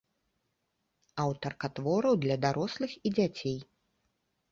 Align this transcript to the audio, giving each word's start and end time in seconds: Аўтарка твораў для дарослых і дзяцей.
Аўтарка 1.23 1.69
твораў 1.79 2.13
для 2.23 2.37
дарослых 2.45 2.91
і 3.05 3.13
дзяцей. 3.19 3.57